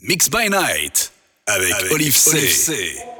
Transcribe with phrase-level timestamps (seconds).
[0.00, 1.10] Mix by Night
[1.46, 2.36] avec, avec Olive C.
[2.38, 3.17] Olive C.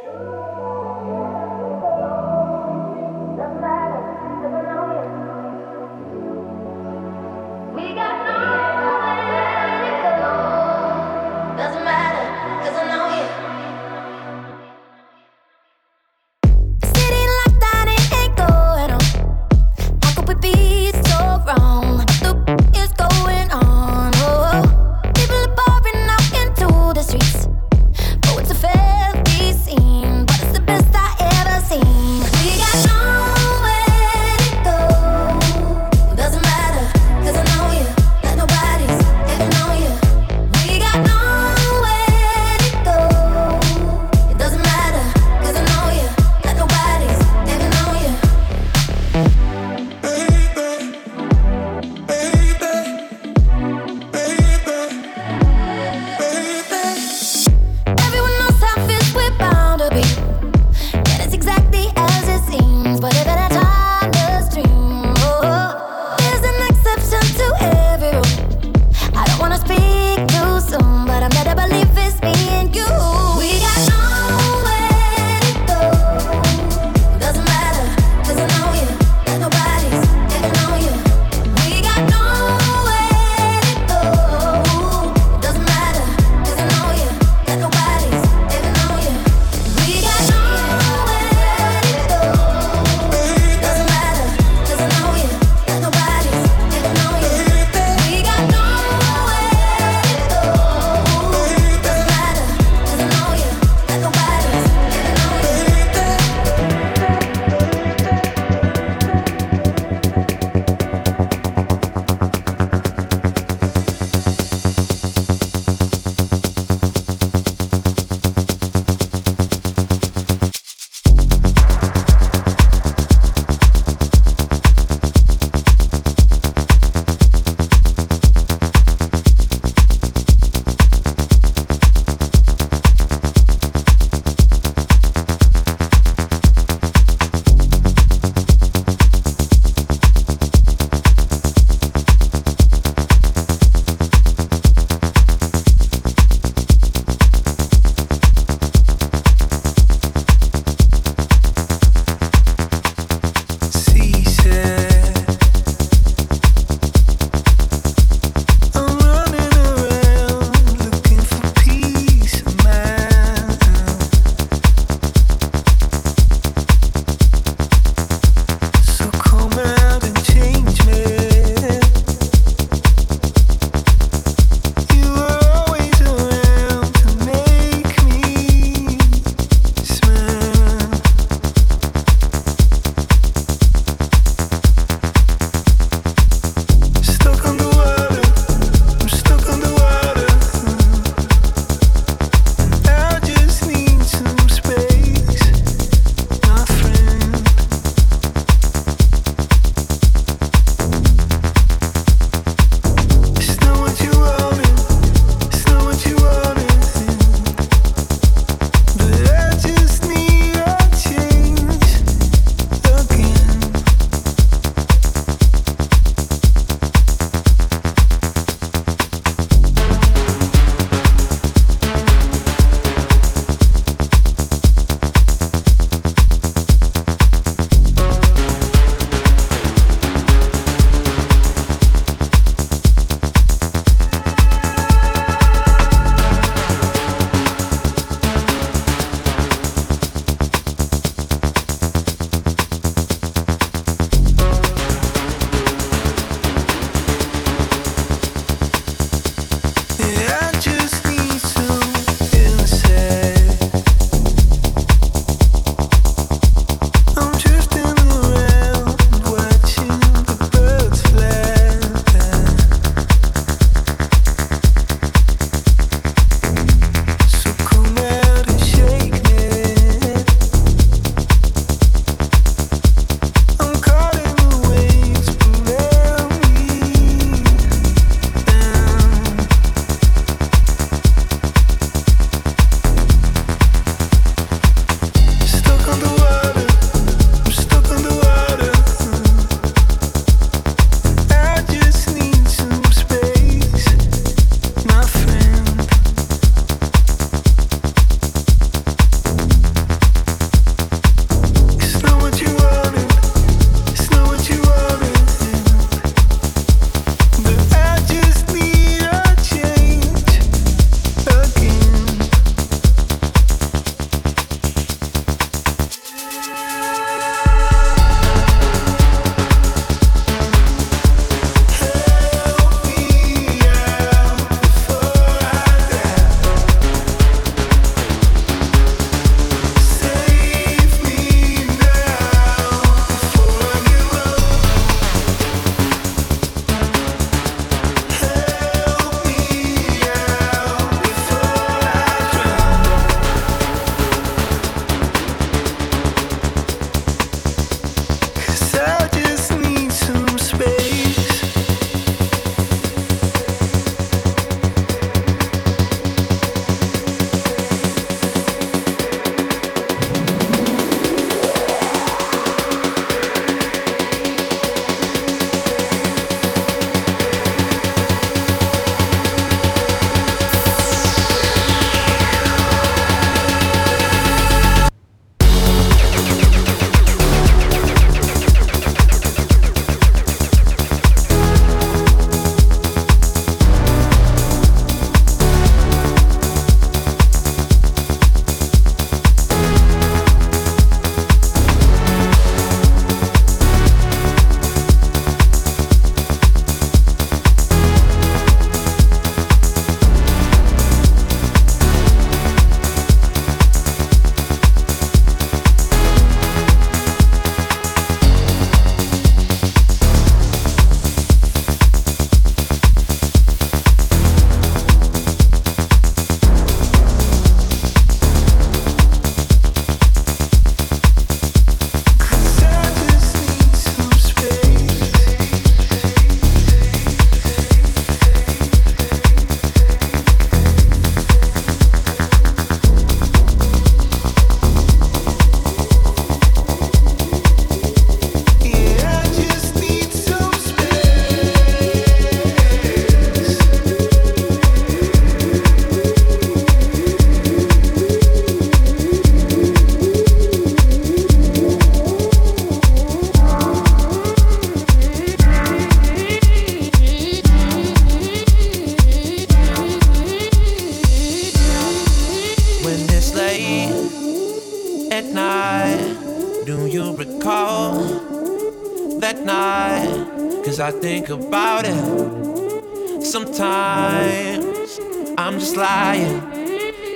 [471.21, 473.25] think about it.
[473.25, 475.01] Sometimes
[475.37, 476.41] I'm just lying.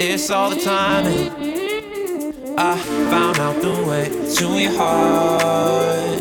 [0.00, 1.30] It's all the timing.
[2.58, 2.76] I
[3.12, 4.06] found out the way
[4.36, 6.20] to your heart.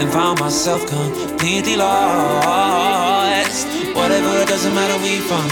[0.00, 3.66] And found myself completely lost.
[3.94, 5.46] Whatever, it doesn't matter you from.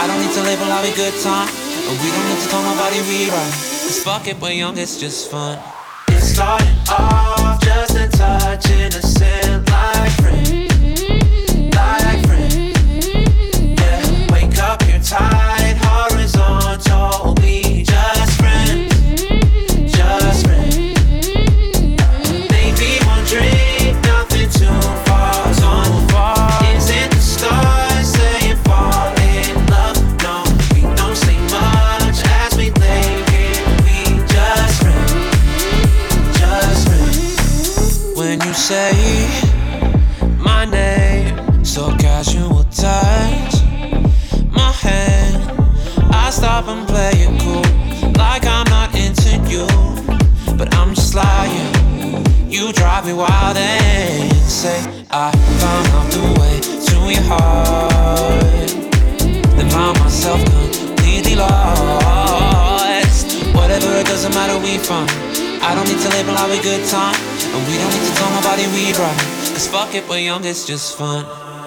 [0.00, 1.48] I don't need to label, a good time.
[1.88, 3.54] And we don't need to tell nobody we rewrite.
[3.86, 5.58] Cause fuck it, we're young, it's just fun.
[6.08, 9.45] It started off just a touch innocent
[53.06, 54.82] me wild and say
[55.12, 55.30] I
[55.62, 58.70] found out the way to your heart.
[59.54, 63.26] Then found myself completely lost.
[63.54, 65.06] Whatever, it doesn't matter we from.
[65.62, 67.14] I don't need to label our good time,
[67.54, 69.18] and we don't need to tell nobody we right.
[69.54, 71.24] Cause fuck it, we're young, it's just fun.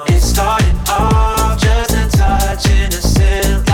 [0.07, 3.68] It started off just a touch innocent,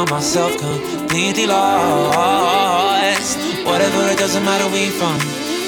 [0.00, 3.36] found myself completely lost.
[3.66, 5.16] Whatever, it doesn't matter where you from.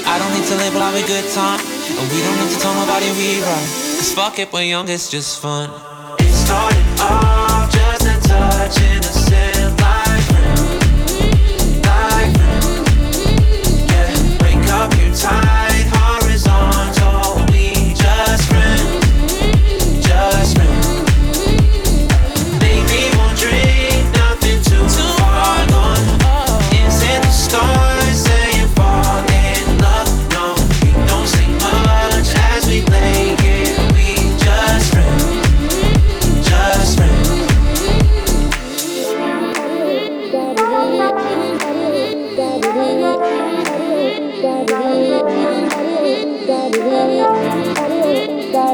[0.05, 1.59] I don't need to label a good time.
[1.59, 3.69] And we don't need to tell nobody we right.
[3.97, 5.69] Cause fuck it, we're young, it's just fun.
[6.19, 9.22] It started off just a touch innocent,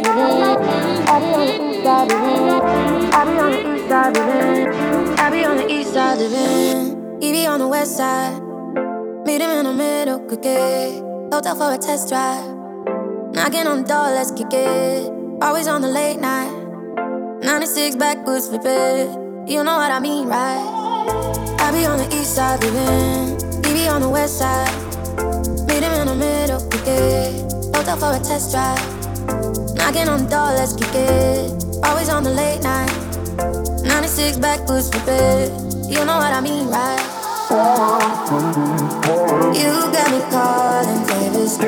[0.01, 0.05] I
[5.31, 8.41] be on the east side living, he be on the west side.
[9.25, 11.01] Meet him in the middle, could get
[11.33, 12.45] hotel for a test drive.
[13.33, 15.11] Knocking on the door, let's kick it.
[15.41, 16.53] Always on the late night.
[17.43, 19.09] 96 backwoods flip it.
[19.49, 20.63] You know what I mean, right?
[21.59, 24.71] I be on the east side living, he be on the west side.
[25.67, 27.51] Meet him in the middle, kick it.
[27.75, 28.98] Hotel for a test drive.
[29.79, 31.51] Knocking on the door, let's kick it.
[31.83, 32.91] Always on the late night.
[33.83, 35.51] 96 backwoods flip it.
[35.89, 37.01] You know what I mean, right?
[39.57, 41.57] You got me calling, babies.
[41.57, 41.65] You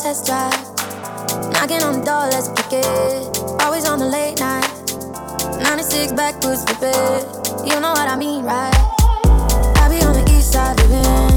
[0.07, 0.53] test drive.
[1.51, 3.63] Knocking on the door, let's pick it.
[3.63, 4.71] Always on the late night.
[5.61, 7.23] 96 backwoods, flip it.
[7.67, 8.73] You know what I mean, right?
[9.83, 11.36] I be on the east side living.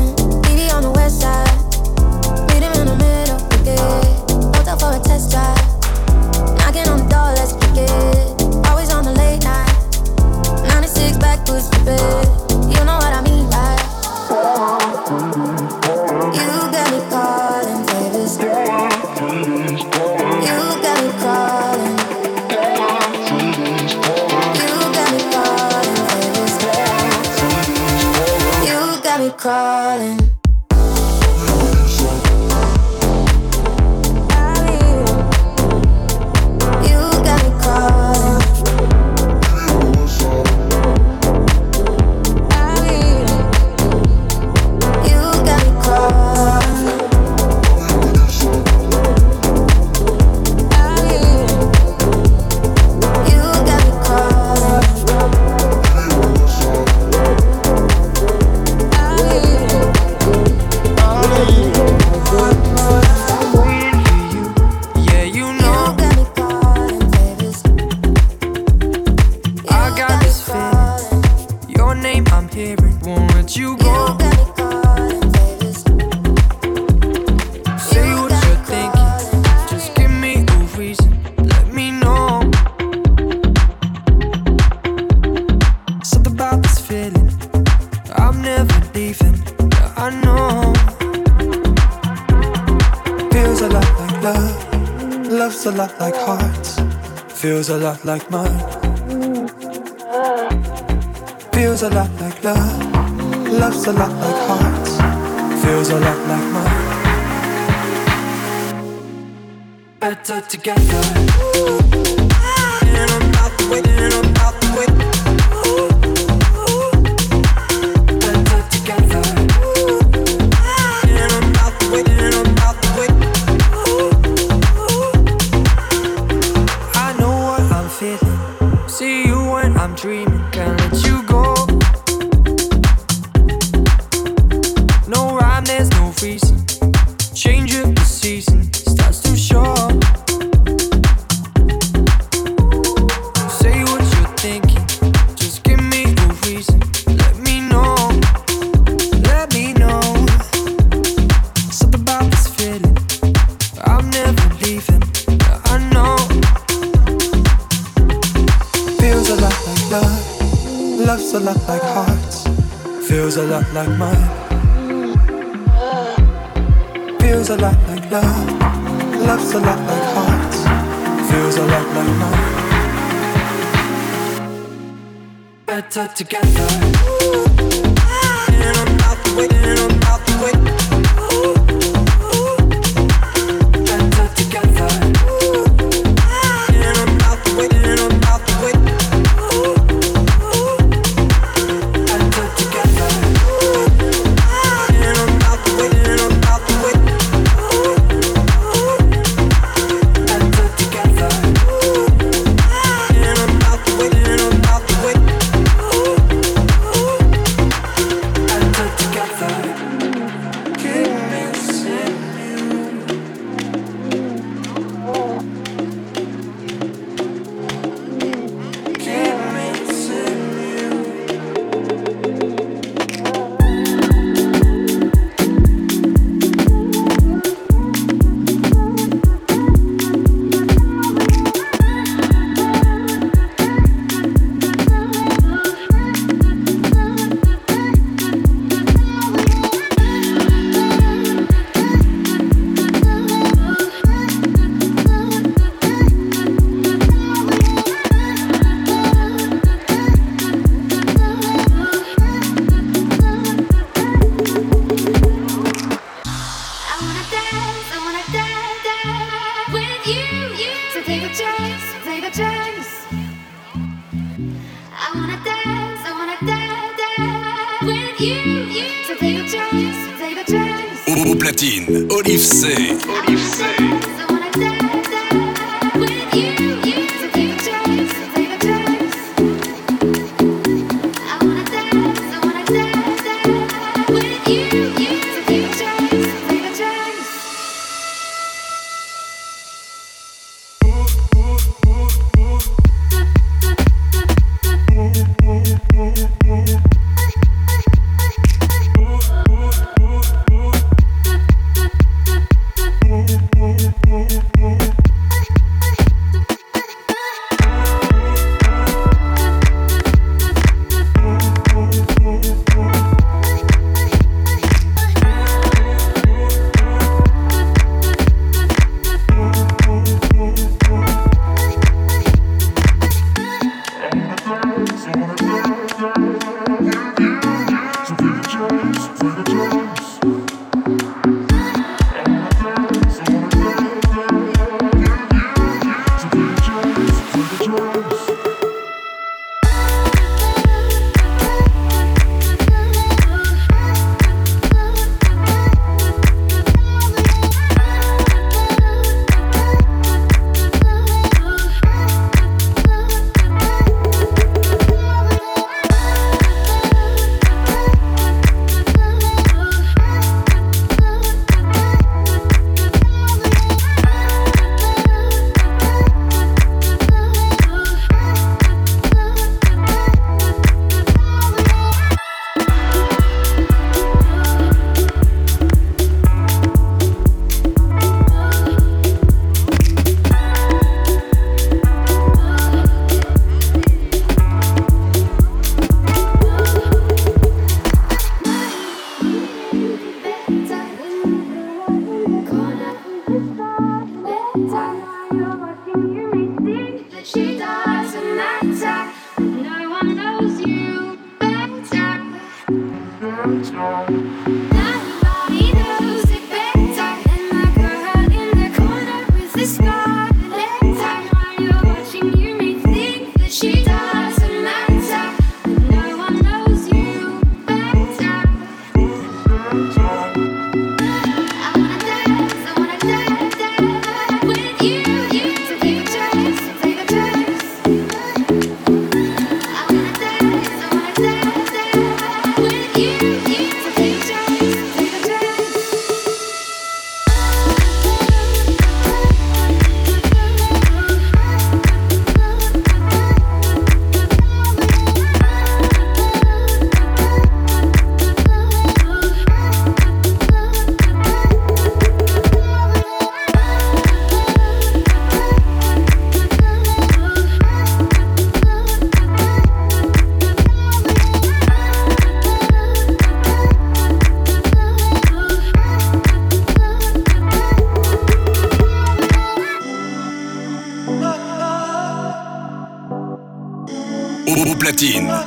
[98.02, 98.49] like my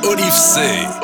[0.04, 1.03] Olive C.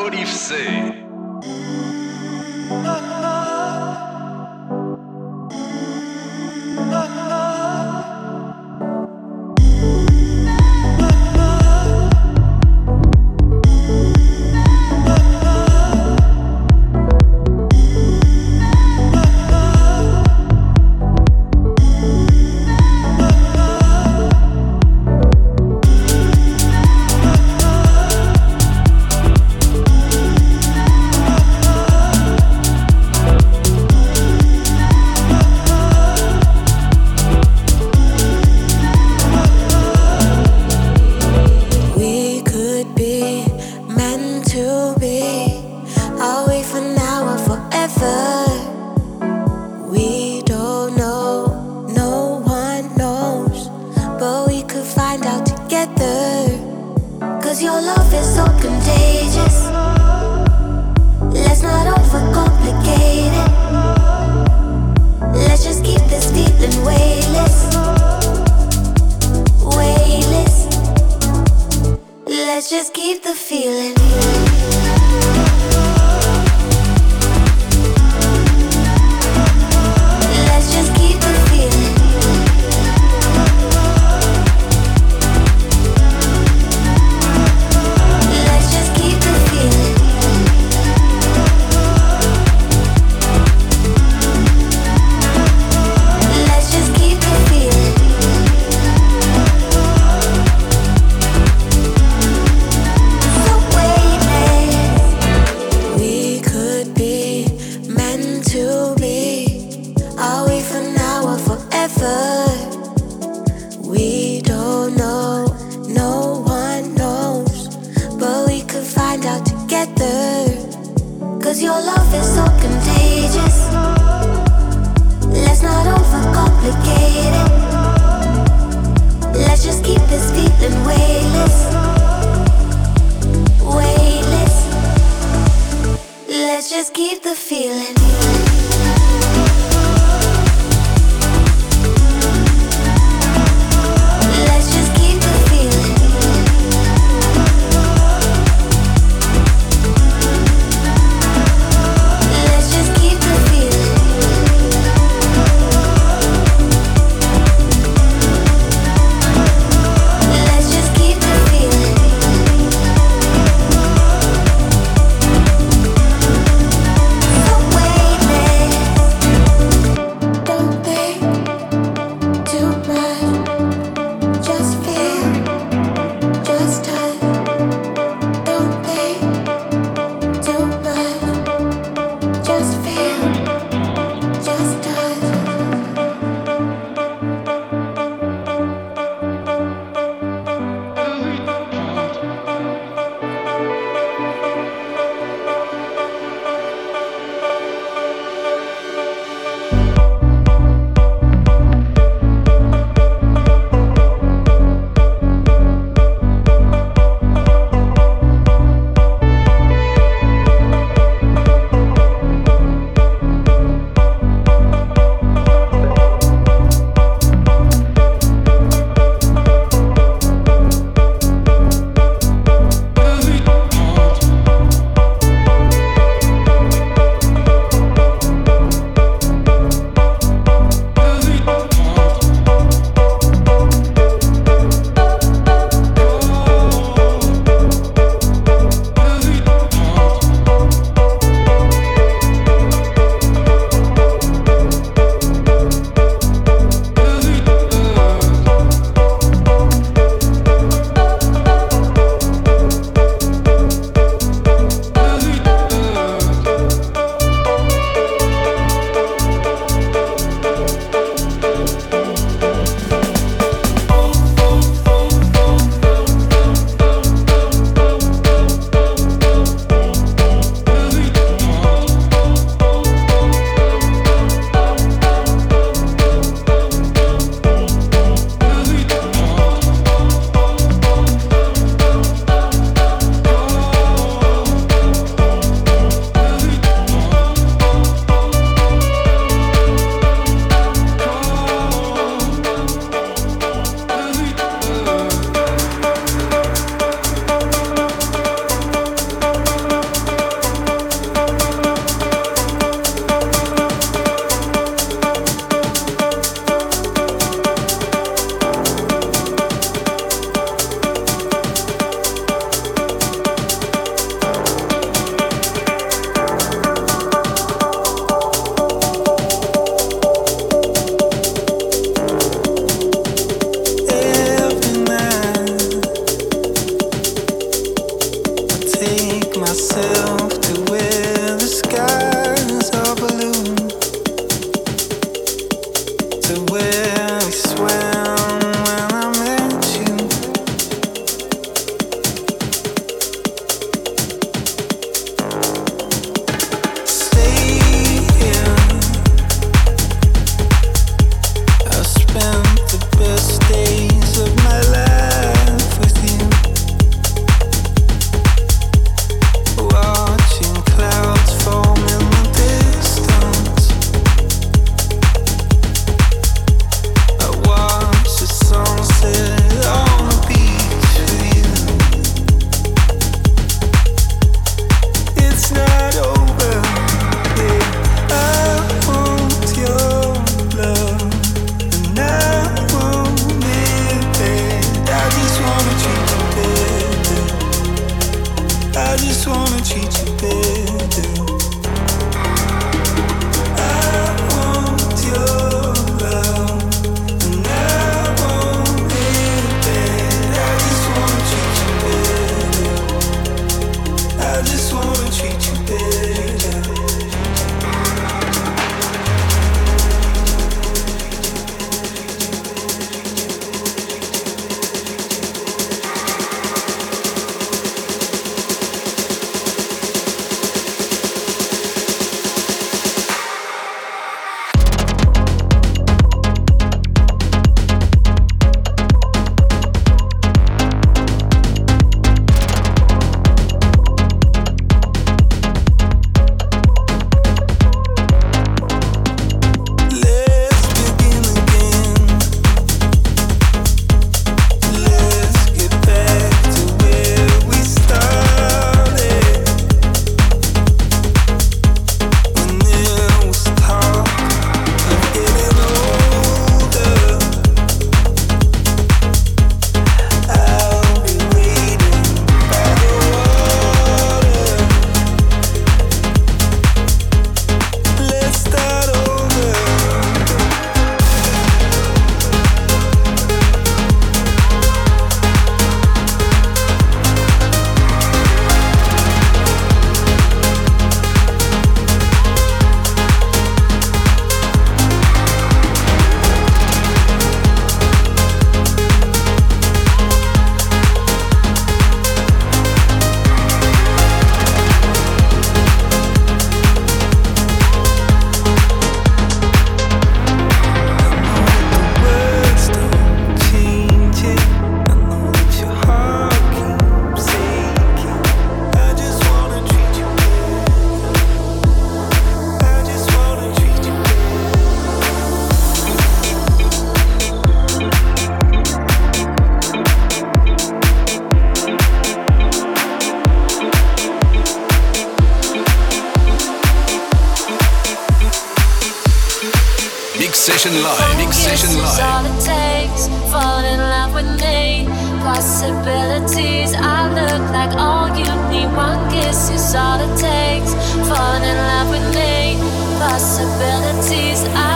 [530.50, 531.18] Session Live.
[531.18, 532.00] Mix Session Live.
[532.02, 534.88] All it takes, fall in love with me.
[535.22, 538.66] Possibilities, I look like all you need.
[538.76, 540.74] One kiss is all it takes,
[541.08, 542.58] fall in love with me.
[542.98, 544.69] Possibilities, I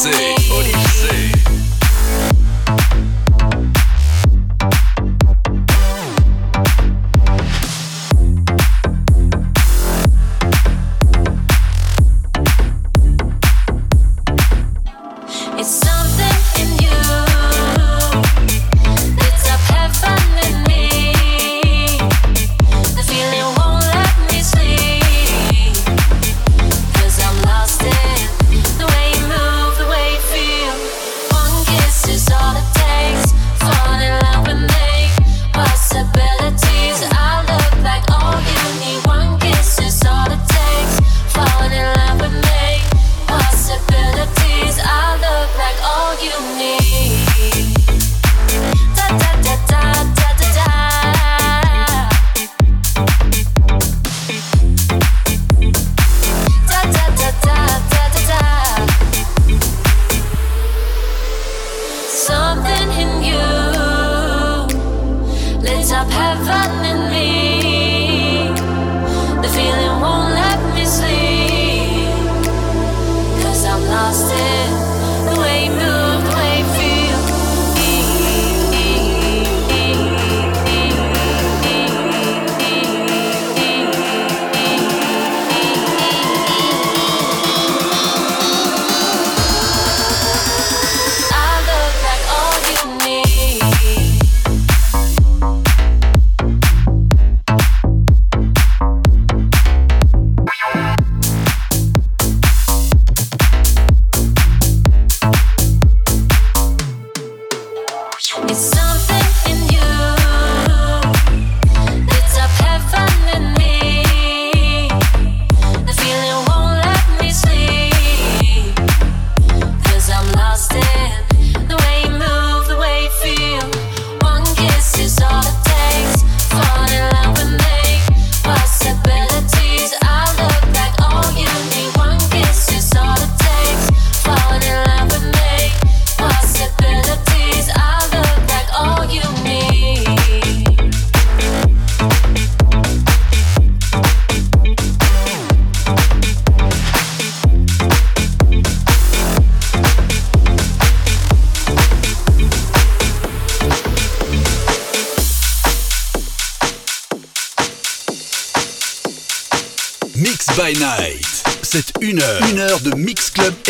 [0.00, 0.39] See.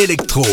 [0.01, 0.50] électro.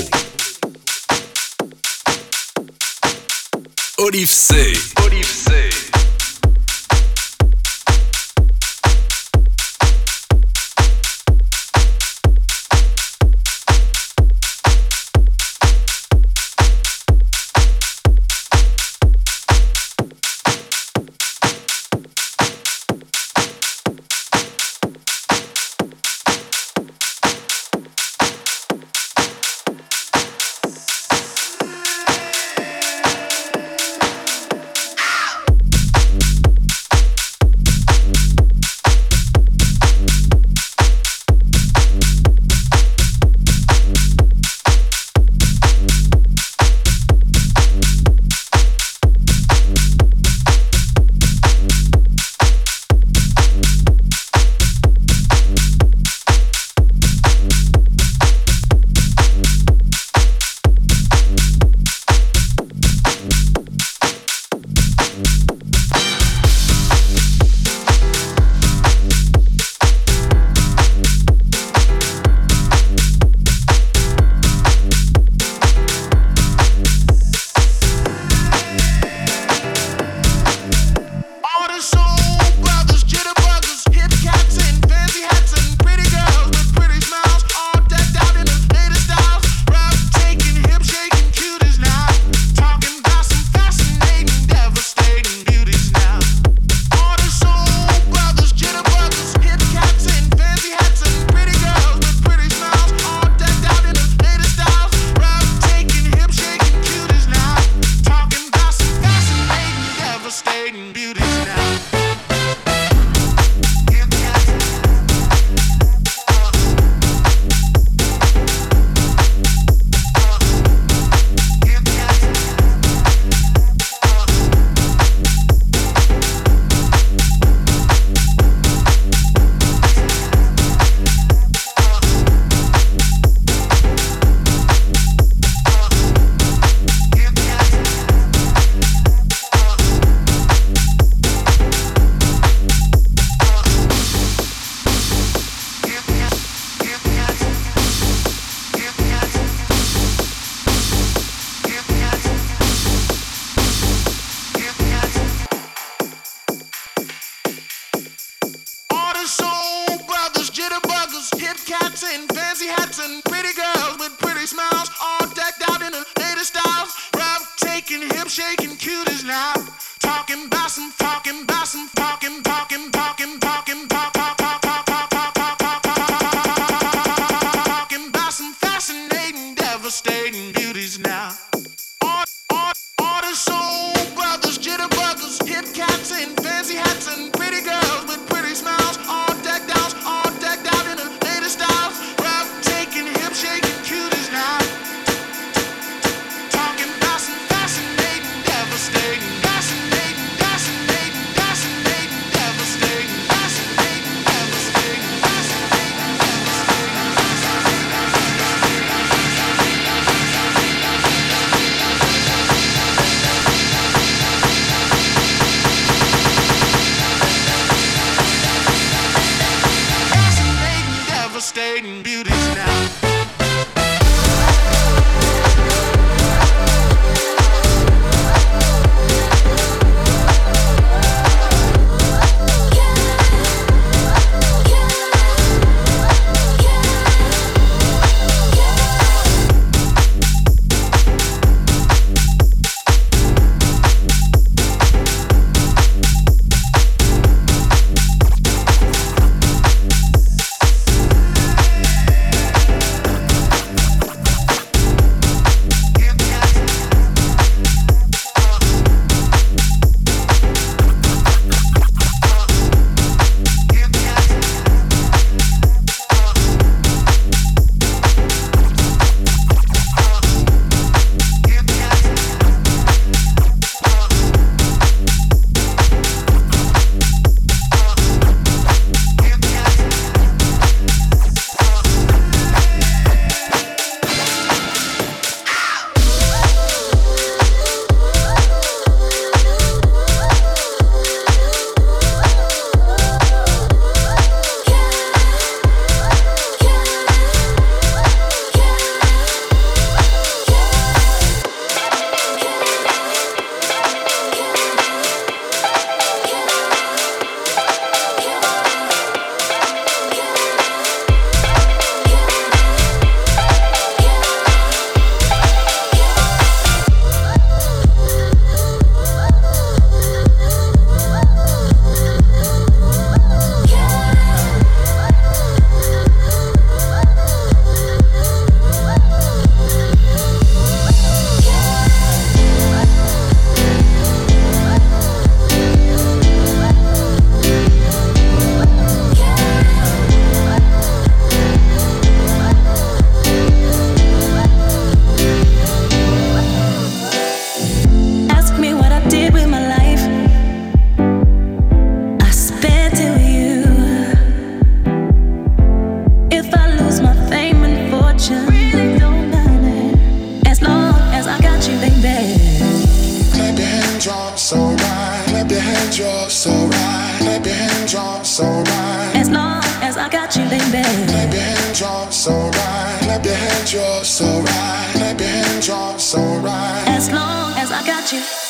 [366.05, 367.19] hands alright.
[367.19, 367.93] Clap your hands
[368.39, 369.11] right.
[369.15, 370.83] As long as I got you, baby.
[371.07, 371.81] Clap your hands
[372.27, 373.01] alright.
[373.01, 374.91] Clap your hands alright.
[374.93, 375.69] Clap your hands
[376.15, 376.85] right.
[376.87, 378.46] As long as I got you.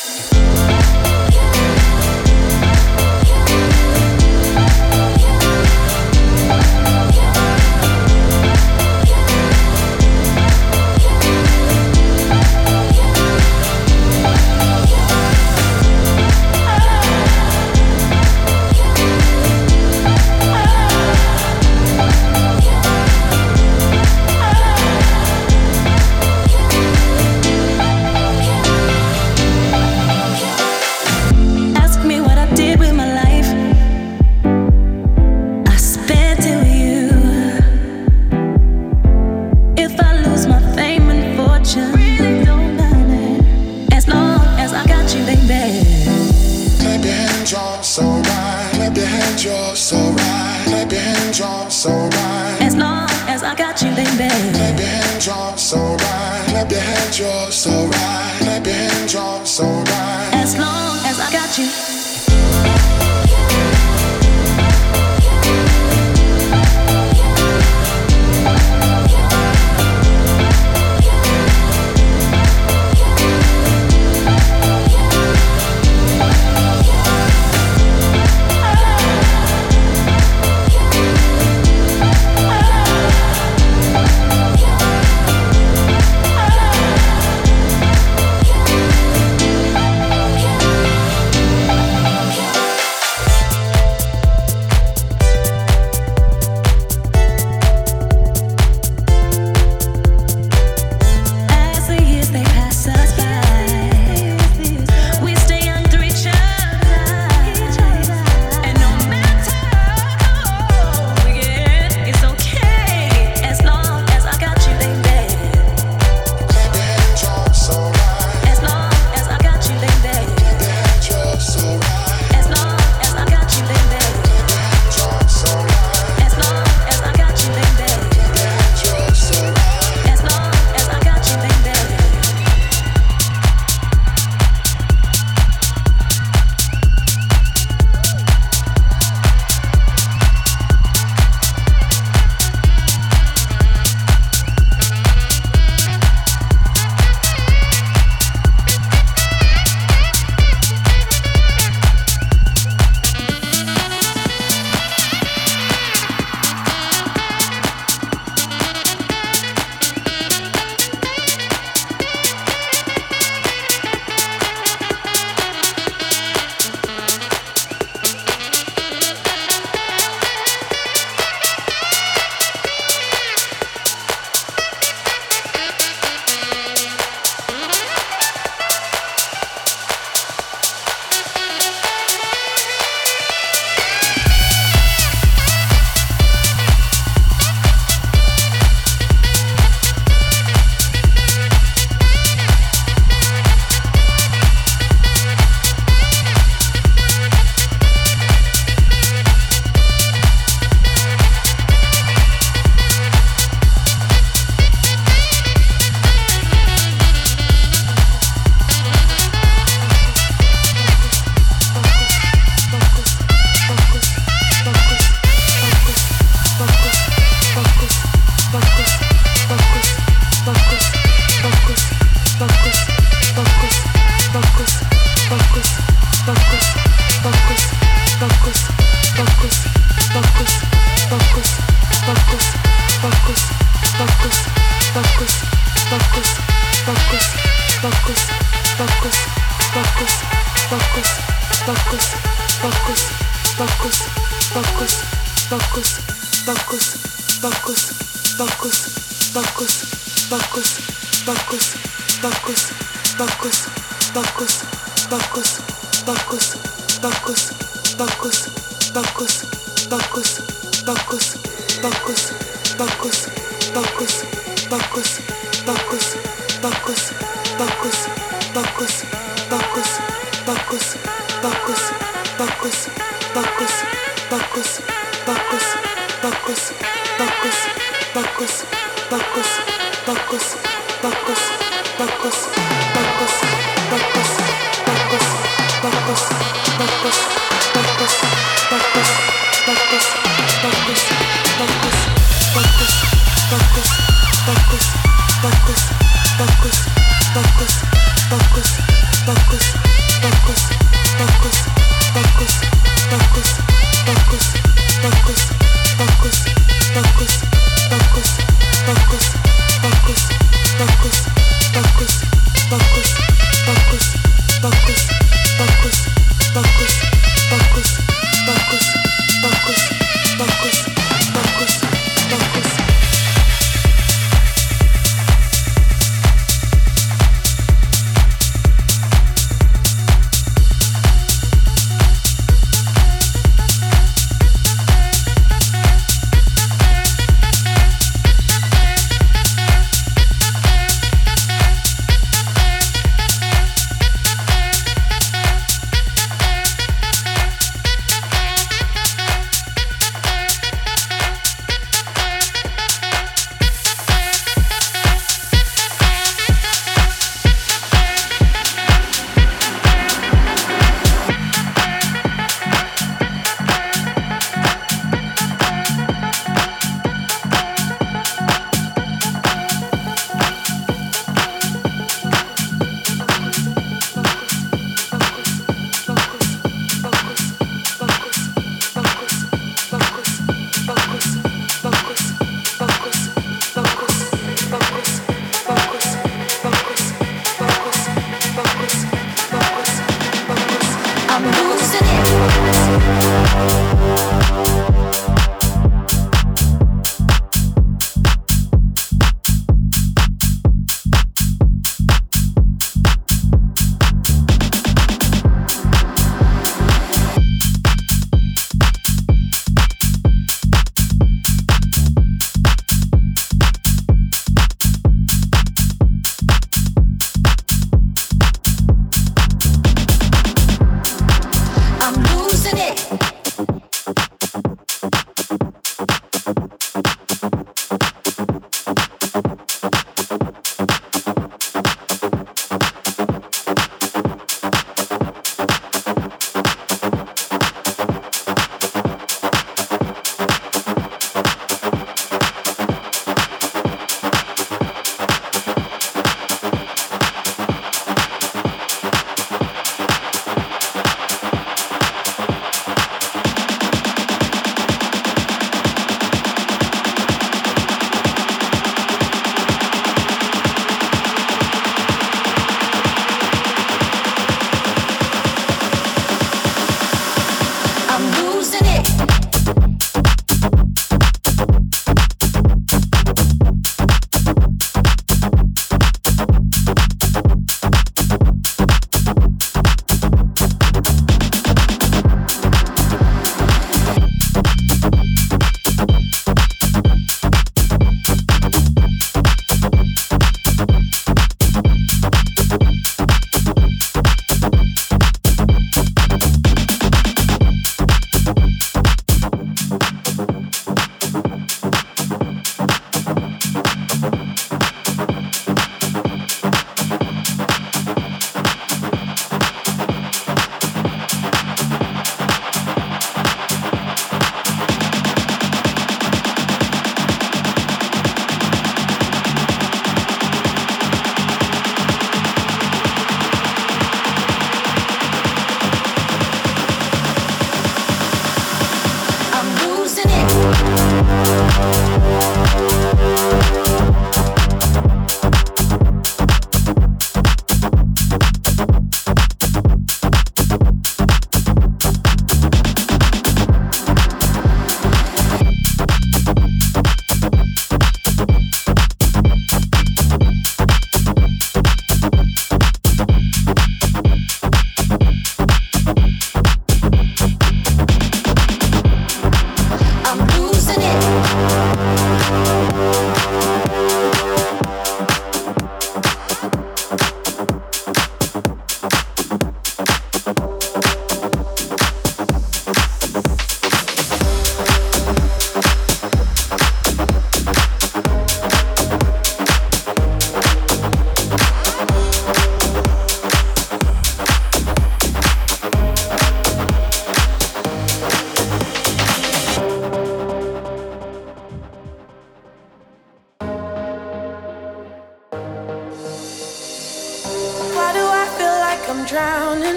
[57.20, 57.87] your soul.